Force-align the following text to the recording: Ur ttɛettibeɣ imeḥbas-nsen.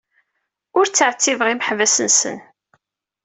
Ur 0.77 0.85
ttɛettibeɣ 0.87 1.47
imeḥbas-nsen. 1.49 2.37